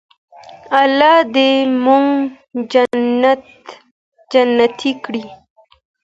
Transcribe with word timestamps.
الله 0.79 1.15
دې 1.35 1.51
موږ 1.83 2.05
جنتي 4.31 4.91
کړي. 5.03 5.23